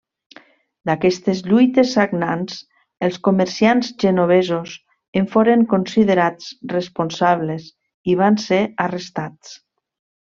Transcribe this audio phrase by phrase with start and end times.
[0.89, 2.55] D'aquestes lluites sagnants
[3.07, 4.73] els comerciants genovesos
[5.21, 7.69] en foren considerats responsables
[8.15, 9.55] i van ser arrestats.